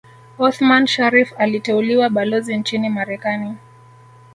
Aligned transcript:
Othman 0.39 0.85
Sharrif 0.87 1.33
aliteuliwa 1.39 2.09
Balozi 2.09 2.57
nchini 2.57 2.89
Marekani 2.89 3.57